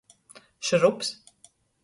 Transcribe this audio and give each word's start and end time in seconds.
Šrups. 0.69 1.13